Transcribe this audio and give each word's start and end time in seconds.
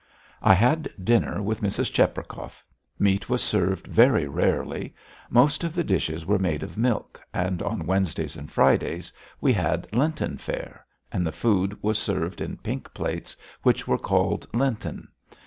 I 0.41 0.55
had 0.55 0.89
dinner 1.05 1.43
with 1.43 1.61
Mrs. 1.61 1.93
Cheprakov. 1.93 2.63
Meat 2.97 3.29
was 3.29 3.43
served 3.43 3.85
very 3.85 4.27
rarely; 4.27 4.95
most 5.29 5.63
of 5.63 5.75
the 5.75 5.83
dishes 5.83 6.25
were 6.25 6.39
made 6.39 6.63
of 6.63 6.75
milk, 6.75 7.21
and 7.35 7.61
on 7.61 7.85
Wednesdays 7.85 8.35
and 8.35 8.51
Fridays 8.51 9.13
we 9.39 9.53
had 9.53 9.85
Lenten 9.93 10.39
fare, 10.39 10.83
and 11.11 11.23
the 11.23 11.31
food 11.31 11.77
was 11.83 11.99
served 11.99 12.41
in 12.41 12.57
pink 12.57 12.91
plates, 12.95 13.37
which 13.61 13.87
were 13.87 13.99
called 13.99 14.47
Lenten. 14.55 15.07